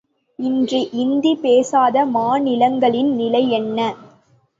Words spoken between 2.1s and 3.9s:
மாநிலங்களின் நிலை என்ன?